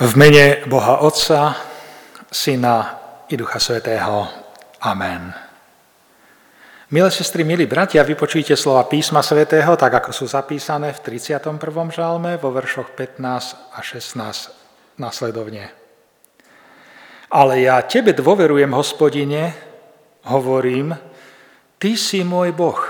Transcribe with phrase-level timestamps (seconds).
[0.00, 1.52] V mene Boha Otca,
[2.32, 2.96] Syna
[3.28, 4.24] i Ducha Svetého.
[4.80, 5.28] Amen.
[6.88, 11.52] Milé sestry, milí bratia, vypočujte slova písma svätého, tak ako sú zapísané v 31.
[11.92, 15.68] žalme vo veršoch 15 a 16 nasledovne.
[17.28, 19.52] Ale ja tebe dôverujem, hospodine,
[20.24, 20.96] hovorím,
[21.76, 22.80] ty si môj Boh,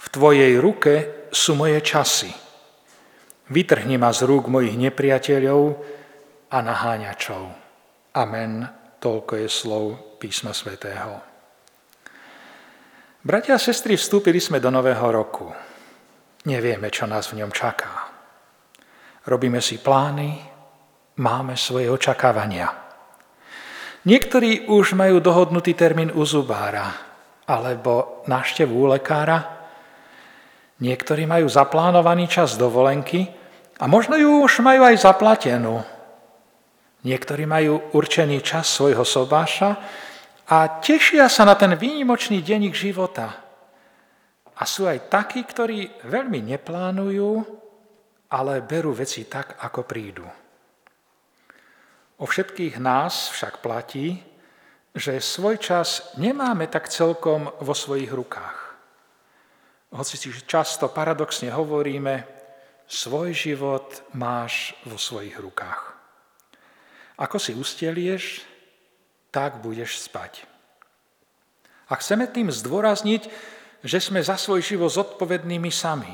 [0.00, 2.32] v tvojej ruke sú moje časy.
[3.52, 5.92] Vytrhni ma z rúk mojich nepriateľov,
[6.50, 7.44] a naháňačov.
[8.14, 8.64] Amen.
[8.96, 9.84] Toľko je slov
[10.16, 11.20] písma svätého.
[13.26, 15.50] Bratia a sestry, vstúpili sme do nového roku.
[16.46, 18.08] Nevieme, čo nás v ňom čaká.
[19.26, 20.38] Robíme si plány,
[21.18, 22.70] máme svoje očakávania.
[24.06, 26.94] Niektorí už majú dohodnutý termín u zubára
[27.50, 29.66] alebo návštevu u lekára.
[30.78, 33.26] Niektorí majú zaplánovaný čas dovolenky
[33.82, 35.95] a možno ju už majú aj zaplatenú
[37.06, 39.78] Niektorí majú určený čas svojho sobáša
[40.50, 43.46] a tešia sa na ten výnimočný ich života.
[44.58, 47.46] A sú aj takí, ktorí veľmi neplánujú,
[48.34, 50.26] ale berú veci tak, ako prídu.
[52.18, 54.18] O všetkých nás však platí,
[54.90, 58.58] že svoj čas nemáme tak celkom vo svojich rukách.
[59.94, 62.26] Hoci si často paradoxne hovoríme,
[62.90, 65.95] svoj život máš vo svojich rukách.
[67.16, 68.44] Ako si ustelieš,
[69.32, 70.44] tak budeš spať.
[71.88, 73.28] A chceme tým zdôrazniť,
[73.86, 76.12] že sme za svoj život zodpovednými sami.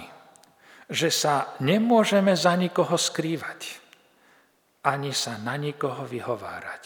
[0.93, 3.81] Že sa nemôžeme za nikoho skrývať.
[4.85, 6.85] Ani sa na nikoho vyhovárať.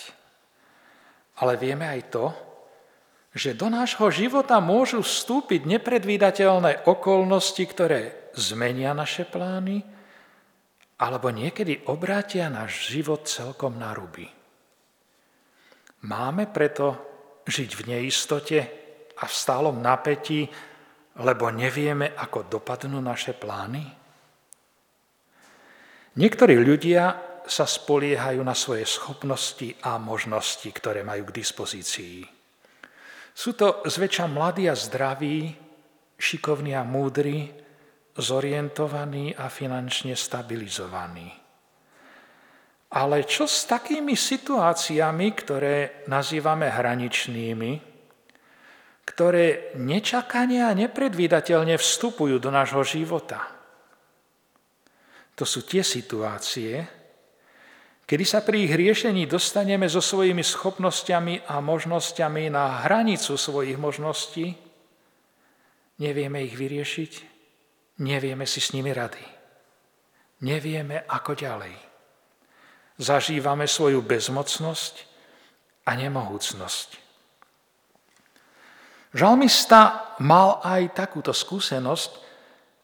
[1.42, 2.27] Ale vieme aj to,
[3.37, 9.95] že do nášho života môžu vstúpiť nepredvídateľné okolnosti, ktoré zmenia naše plány,
[10.97, 14.25] alebo niekedy obrátia náš život celkom na ruby.
[16.08, 16.97] Máme preto
[17.44, 18.59] žiť v neistote
[19.16, 20.48] a v stálom napätí,
[21.21, 23.84] lebo nevieme, ako dopadnú naše plány?
[26.16, 27.04] Niektorí ľudia
[27.44, 32.25] sa spoliehajú na svoje schopnosti a možnosti, ktoré majú k dispozícii.
[33.37, 35.53] Sú to zväčša mladí a zdraví,
[36.16, 37.53] šikovní a múdri,
[38.16, 41.28] zorientovaný a finančne stabilizovaný.
[42.97, 47.72] Ale čo s takými situáciami, ktoré nazývame hraničnými,
[49.06, 53.43] ktoré nečakane a nepredvídateľne vstupujú do nášho života?
[55.37, 56.88] To sú tie situácie,
[58.09, 64.56] kedy sa pri ich riešení dostaneme so svojimi schopnosťami a možnosťami na hranicu svojich možností,
[66.00, 67.35] nevieme ich vyriešiť,
[67.97, 69.25] Nevieme si s nimi rady.
[70.45, 71.73] Nevieme, ako ďalej.
[73.01, 74.95] Zažívame svoju bezmocnosť
[75.89, 76.89] a nemohúcnosť.
[79.17, 82.11] Žalmista mal aj takúto skúsenosť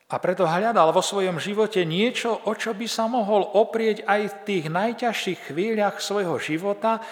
[0.09, 4.37] a preto hľadal vo svojom živote niečo, o čo by sa mohol oprieť aj v
[4.49, 7.05] tých najťažších chvíľach svojho života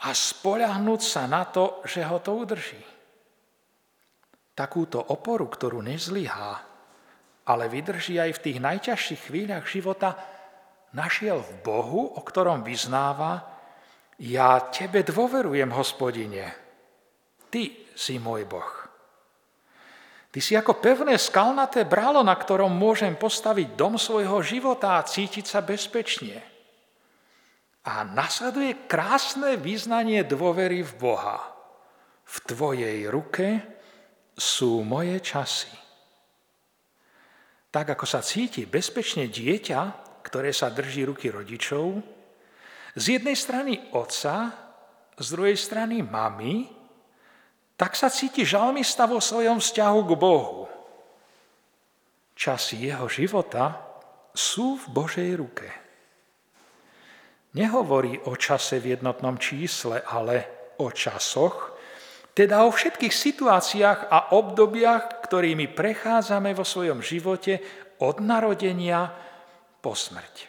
[0.00, 2.80] a spoľahnúť sa na to, že ho to udrží.
[4.56, 6.71] Takúto oporu, ktorú nezlyhá,
[7.46, 10.14] ale vydrží aj v tých najťažších chvíľach života,
[10.94, 13.42] našiel v Bohu, o ktorom vyznáva,
[14.22, 16.54] ja tebe dôverujem, hospodine,
[17.50, 18.70] ty si môj Boh.
[20.32, 25.44] Ty si ako pevné skalnaté bralo, na ktorom môžem postaviť dom svojho života a cítiť
[25.44, 26.40] sa bezpečne.
[27.84, 31.36] A nasleduje krásne význanie dôvery v Boha.
[32.24, 33.60] V tvojej ruke
[34.32, 35.81] sú moje časy.
[37.72, 39.80] Tak ako sa cíti bezpečne dieťa,
[40.22, 42.04] ktoré sa drží ruky rodičov,
[42.92, 44.52] z jednej strany otca,
[45.16, 46.68] z druhej strany mamy,
[47.80, 50.68] tak sa cíti žalmista vo svojom vzťahu k Bohu.
[52.36, 53.80] Časy jeho života
[54.36, 55.68] sú v Božej ruke.
[57.56, 60.48] Nehovorí o čase v jednotnom čísle, ale
[60.80, 61.71] o časoch,
[62.32, 67.60] teda o všetkých situáciách a obdobiach, ktorými prechádzame vo svojom živote
[68.00, 69.12] od narodenia
[69.84, 70.48] po smrť.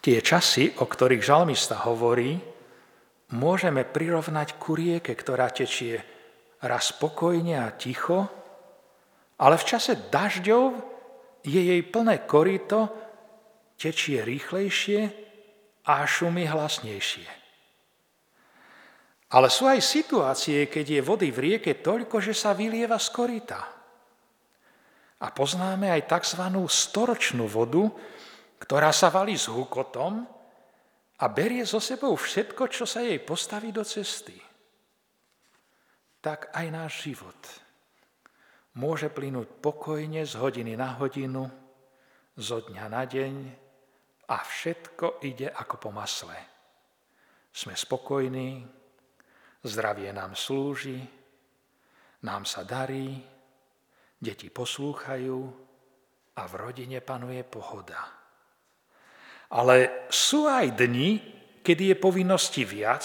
[0.00, 2.40] Tie časy, o ktorých žalmista hovorí,
[3.36, 6.02] môžeme prirovnať ku rieke, ktorá tečie
[6.64, 8.26] raz spokojne a ticho,
[9.40, 10.66] ale v čase dažďov
[11.44, 12.92] je jej plné korito,
[13.80, 15.00] tečie rýchlejšie
[15.88, 17.39] a šumy hlasnejšie.
[19.30, 23.60] Ale sú aj situácie, keď je vody v rieke toľko, že sa vylieva z korita.
[25.20, 26.42] A poznáme aj tzv.
[26.66, 27.86] storočnú vodu,
[28.58, 30.26] ktorá sa valí s hukotom
[31.20, 34.34] a berie so sebou všetko, čo sa jej postaví do cesty.
[36.18, 37.38] Tak aj náš život
[38.76, 41.46] môže plynúť pokojne z hodiny na hodinu,
[42.38, 43.34] zo dňa na deň
[44.30, 46.38] a všetko ide ako po masle.
[47.50, 48.79] Sme spokojní,
[49.64, 51.00] zdravie nám slúži,
[52.24, 53.16] nám sa darí,
[54.20, 55.38] deti poslúchajú
[56.36, 58.00] a v rodine panuje pohoda.
[59.50, 61.10] Ale sú aj dni,
[61.64, 63.02] kedy je povinnosti viac,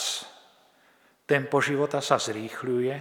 [1.26, 2.96] tempo života sa zrýchľuje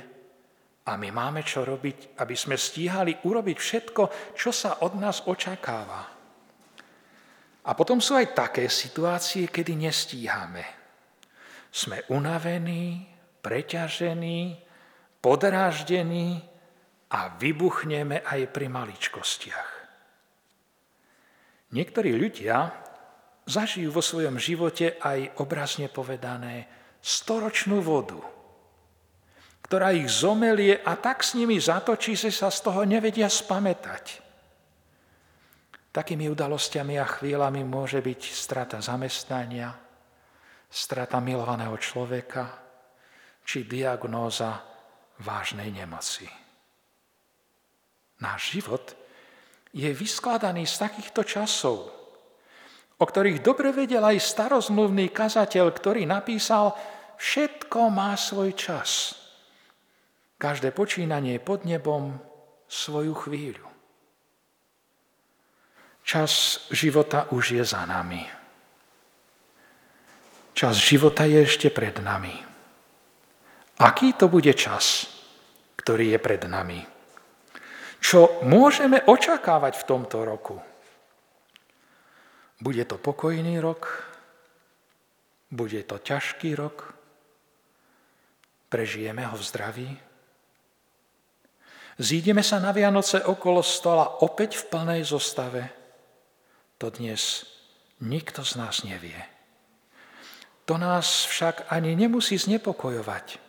[0.84, 4.02] a my máme čo robiť, aby sme stíhali urobiť všetko,
[4.36, 6.02] čo sa od nás očakáva.
[7.64, 10.64] A potom sú aj také situácie, kedy nestíhame.
[11.72, 13.13] Sme unavení,
[13.44, 14.56] preťažení,
[15.20, 16.40] podráždení
[17.12, 19.70] a vybuchneme aj pri maličkostiach.
[21.76, 22.72] Niektorí ľudia
[23.44, 26.64] zažijú vo svojom živote aj obrazne povedané
[27.04, 28.16] storočnú vodu,
[29.68, 34.24] ktorá ich zomelie a tak s nimi zatočí, že sa z toho nevedia spamätať.
[35.92, 39.70] Takými udalosťami a chvíľami môže byť strata zamestnania,
[40.66, 42.63] strata milovaného človeka
[43.44, 44.64] či diagnóza
[45.20, 46.26] vážnej nemoci.
[48.18, 48.96] Náš život
[49.76, 51.92] je vyskladaný z takýchto časov,
[52.98, 56.72] o ktorých dobre vedel aj starozmluvný kazateľ, ktorý napísal,
[57.20, 59.18] všetko má svoj čas.
[60.40, 62.16] Každé počínanie pod nebom
[62.70, 63.68] svoju chvíľu.
[66.04, 68.20] Čas života už je za nami.
[70.54, 72.53] Čas života je ešte pred nami.
[73.78, 75.10] Aký to bude čas,
[75.74, 76.78] ktorý je pred nami?
[77.98, 80.56] Čo môžeme očakávať v tomto roku?
[82.60, 84.06] Bude to pokojný rok?
[85.50, 86.94] Bude to ťažký rok?
[88.70, 89.90] Prežijeme ho v zdraví?
[91.98, 95.70] Zídeme sa na Vianoce okolo stola opäť v plnej zostave?
[96.82, 97.46] To dnes
[98.02, 99.18] nikto z nás nevie.
[100.66, 103.43] To nás však ani nemusí znepokojovať.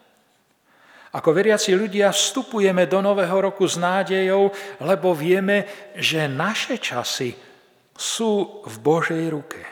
[1.16, 4.52] Ako veriaci ľudia vstupujeme do nového roku s nádejou,
[4.84, 5.64] lebo vieme,
[5.96, 7.32] že naše časy
[7.96, 9.64] sú v Božej ruke.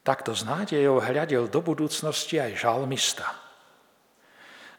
[0.00, 3.28] Takto s nádejou hľadel do budúcnosti aj žalmista.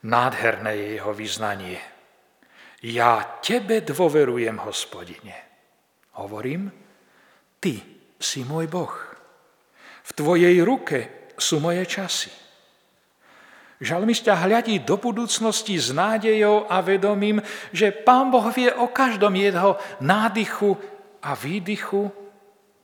[0.09, 1.77] Nádherné je jeho vyznanie.
[2.81, 5.37] Ja tebe dôverujem, hospodine.
[6.17, 6.73] Hovorím,
[7.61, 7.77] ty
[8.17, 8.95] si môj Boh.
[10.01, 12.48] V tvojej ruke sú moje časy.
[13.79, 17.39] Žalmista hľadí do budúcnosti s nádejou a vedomím,
[17.71, 20.75] že Pán Boh vie o každom jeho nádychu
[21.23, 22.11] a výdychu,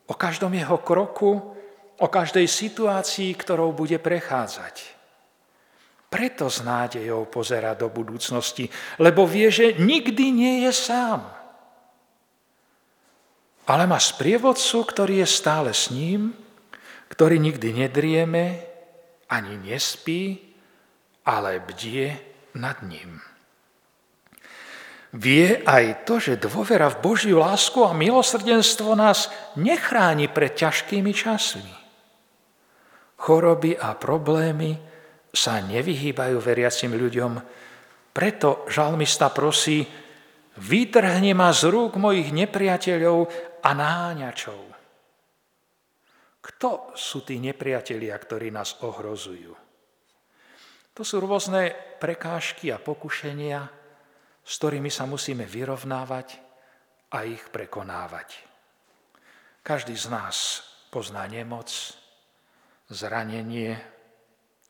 [0.07, 1.51] o každom jeho kroku,
[1.99, 4.95] o každej situácii, ktorou bude prechádzať.
[6.07, 8.71] Preto s nádejou pozera do budúcnosti,
[9.03, 11.27] lebo vie, že nikdy nie je sám.
[13.67, 16.31] Ale má sprievodcu, ktorý je stále s ním,
[17.11, 18.63] ktorý nikdy nedrieme,
[19.27, 20.54] ani nespí,
[21.25, 22.13] ale bdie
[22.55, 23.19] nad ním.
[25.15, 31.75] Vie aj to, že dôvera v Božiu lásku a milosrdenstvo nás nechráni pred ťažkými časmi.
[33.15, 34.75] Choroby a problémy
[35.31, 37.31] sa nevyhýbajú veriacim ľuďom,
[38.11, 39.87] preto žalmista prosí,
[40.59, 43.27] vytrhni ma z rúk mojich nepriateľov
[43.63, 44.61] a náňačov.
[46.43, 49.65] Kto sú tí nepriatelia, ktorí nás ohrozujú?
[50.95, 53.67] To sú rôzne prekážky a pokušenia,
[54.39, 56.39] s ktorými sa musíme vyrovnávať
[57.11, 58.39] a ich prekonávať.
[59.59, 61.67] Každý z nás pozná nemoc,
[62.87, 63.75] zranenie,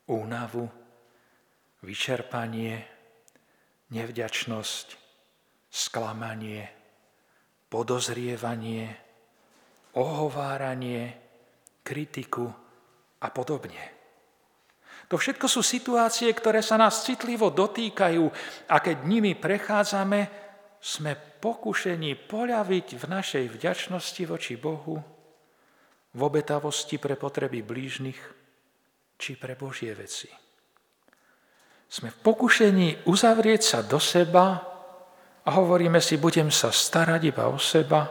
[0.09, 0.65] únavu,
[1.85, 2.81] vyčerpanie,
[3.93, 4.87] nevďačnosť,
[5.69, 6.65] sklamanie,
[7.69, 8.97] podozrievanie,
[9.93, 11.13] ohováranie,
[11.85, 12.49] kritiku
[13.21, 14.04] a podobne.
[15.05, 18.25] To všetko sú situácie, ktoré sa nás citlivo dotýkajú
[18.69, 20.45] a keď nimi prechádzame,
[20.85, 25.01] sme pokušení poľaviť v našej vďačnosti voči Bohu,
[26.15, 28.21] v obetavosti pre potreby blížnych
[29.17, 30.29] či pre Božie veci.
[31.89, 34.61] Sme v pokušení uzavrieť sa do seba
[35.45, 38.05] a hovoríme si, budem sa starať iba o seba,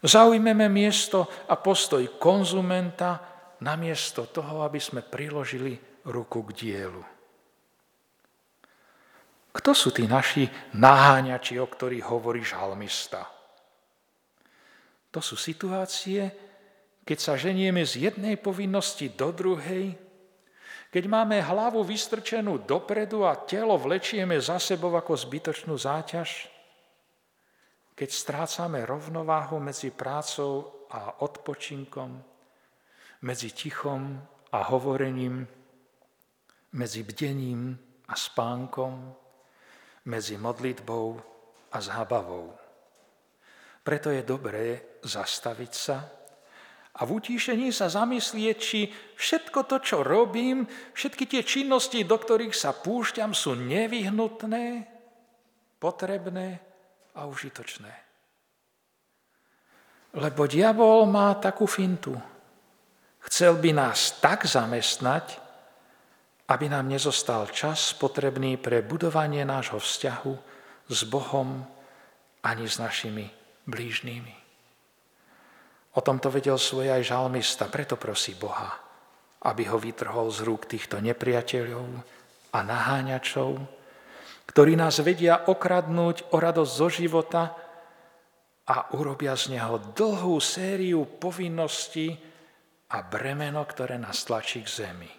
[0.00, 5.76] zaujmeme miesto a postoj konzumenta, namiesto toho, aby sme priložili
[6.08, 7.04] ruku k dielu.
[9.56, 10.44] Kto sú tí naši
[10.76, 13.24] naháňači, o ktorých hovorí žalmista?
[15.08, 16.28] To sú situácie,
[17.00, 19.96] keď sa ženieme z jednej povinnosti do druhej,
[20.92, 26.52] keď máme hlavu vystrčenú dopredu a telo vlečieme za sebou ako zbytočnú záťaž,
[27.96, 32.35] keď strácame rovnováhu medzi prácou a odpočinkom,
[33.22, 34.20] medzi tichom
[34.52, 35.46] a hovorením,
[36.72, 39.14] medzi bdením a spánkom,
[40.04, 41.22] medzi modlitbou
[41.72, 42.52] a zábavou.
[43.82, 45.98] Preto je dobré zastaviť sa
[46.96, 48.88] a v utíšení sa zamyslieť, či
[49.20, 50.64] všetko to, čo robím,
[50.96, 54.88] všetky tie činnosti, do ktorých sa púšťam, sú nevyhnutné,
[55.76, 56.56] potrebné
[57.12, 57.92] a užitočné.
[60.16, 62.16] Lebo diabol má takú fintu.
[63.26, 65.42] Chcel by nás tak zamestnať,
[66.46, 70.34] aby nám nezostal čas potrebný pre budovanie nášho vzťahu
[70.86, 71.66] s Bohom
[72.46, 73.26] ani s našimi
[73.66, 74.34] blížnými.
[75.98, 78.78] O tomto vedel svoje aj žalmista, preto prosí Boha,
[79.42, 81.88] aby ho vytrhol z rúk týchto nepriateľov
[82.54, 83.58] a naháňačov,
[84.46, 87.42] ktorí nás vedia okradnúť o radosť zo života
[88.70, 92.14] a urobia z neho dlhú sériu povinností
[92.90, 95.12] a bremeno, ktoré nás tlačí k zemi.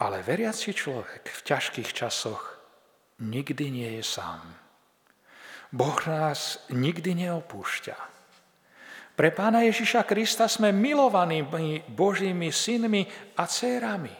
[0.00, 2.58] Ale veriaci človek v ťažkých časoch
[3.20, 4.42] nikdy nie je sám.
[5.74, 7.96] Boh nás nikdy neopúšťa.
[9.14, 13.06] Pre Pána Ježiša Krista sme milovanými Božími synmi
[13.38, 14.10] a dcérami.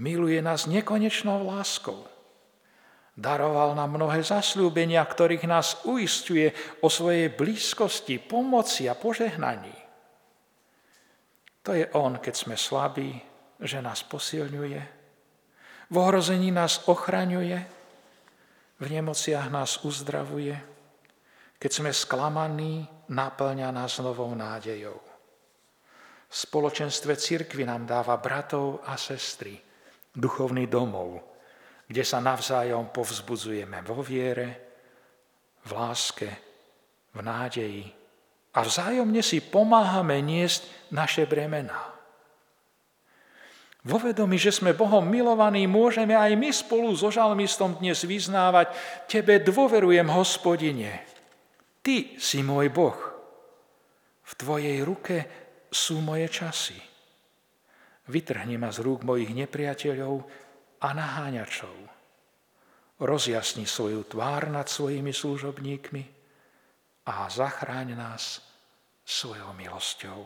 [0.00, 2.08] Miluje nás nekonečnou láskou.
[3.14, 6.50] Daroval nám mnohé zasľúbenia, ktorých nás uistuje
[6.82, 9.83] o svojej blízkosti, pomoci a požehnaní.
[11.64, 13.16] To je On, keď sme slabí,
[13.56, 14.82] že nás posilňuje,
[15.88, 17.58] v ohrození nás ochraňuje,
[18.80, 20.56] v nemociach nás uzdravuje,
[21.56, 25.00] keď sme sklamaní, naplňa nás novou nádejou.
[26.28, 29.56] V spoločenstve cirkvi nám dáva bratov a sestry,
[30.12, 31.22] duchovný domov,
[31.88, 34.48] kde sa navzájom povzbudzujeme vo viere,
[35.64, 36.28] v láske,
[37.14, 38.03] v nádeji
[38.54, 41.94] a vzájomne si pomáhame niesť naše bremená.
[43.84, 48.72] Vo vedomi, že sme Bohom milovaní, môžeme aj my spolu so žalmistom dnes vyznávať
[49.04, 51.04] Tebe dôverujem, hospodine.
[51.84, 52.96] Ty si môj Boh.
[54.24, 55.16] V Tvojej ruke
[55.68, 56.80] sú moje časy.
[58.08, 60.24] Vytrhni ma z rúk mojich nepriateľov
[60.80, 61.76] a naháňačov.
[63.04, 66.23] Rozjasni svoju tvár nad svojimi služobníkmi
[67.04, 68.40] a zachráň nás
[69.04, 70.24] svojou milosťou.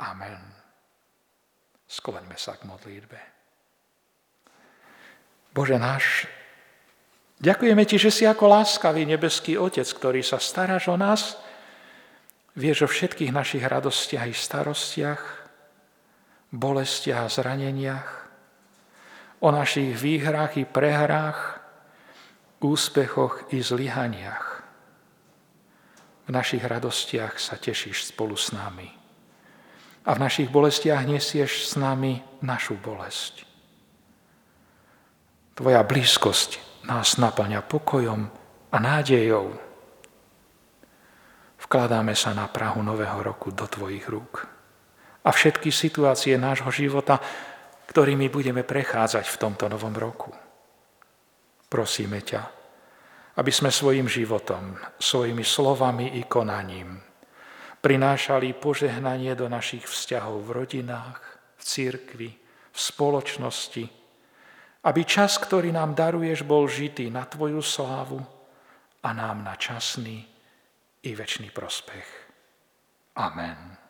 [0.00, 0.40] Amen.
[1.86, 3.20] Skloňme sa k modlitbe.
[5.56, 6.28] Bože náš,
[7.40, 11.40] ďakujeme Ti, že si ako láskavý nebeský Otec, ktorý sa staráš o nás,
[12.56, 15.22] vieš o všetkých našich radostiach i starostiach,
[16.52, 18.08] bolestiach a zraneniach,
[19.40, 21.60] o našich výhrách i prehrách,
[22.60, 24.55] úspechoch i zlyhaniach.
[26.26, 28.90] V našich radostiach sa tešíš spolu s nami
[30.06, 33.42] a v našich bolestiach nesieš s nami našu bolesť.
[35.58, 38.30] Tvoja blízkosť nás naplňa pokojom
[38.70, 39.54] a nádejou.
[41.58, 44.46] Vkladáme sa na Prahu Nového roku do Tvojich rúk.
[45.26, 47.18] A všetky situácie nášho života,
[47.90, 50.30] ktorými budeme prechádzať v tomto novom roku.
[51.66, 52.46] Prosíme ťa,
[53.36, 57.06] aby sme svojim životom, svojimi slovami i konaním
[57.86, 61.22] prinášali požehnanie do našich vzťahov v rodinách,
[61.54, 62.30] v církvi,
[62.74, 63.84] v spoločnosti,
[64.86, 68.18] aby čas, ktorý nám daruješ, bol žitý na Tvoju slávu
[69.06, 70.18] a nám na časný
[71.06, 72.06] i väčší prospech.
[73.22, 73.85] Amen.